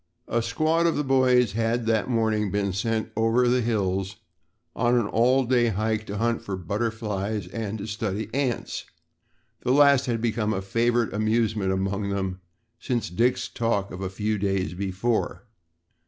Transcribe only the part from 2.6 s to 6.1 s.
sent over to the hills on an all day hike